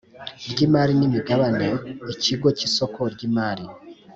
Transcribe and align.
ry 0.51 0.59
imari 0.65 0.93
n 0.99 1.01
imigabane 1.07 1.67
Ikigo 2.13 2.47
cy 2.57 2.63
isoko 2.67 2.99
ry 3.13 3.21
imari 3.27 3.65